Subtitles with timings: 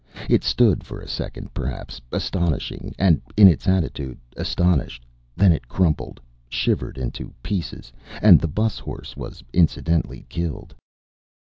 [0.27, 6.19] It stood for a second perhaps, astonishing and in its attitude astonished, then it crumpled,
[6.49, 10.73] shivered into pieces, and the 'bus horse was incidentally killed.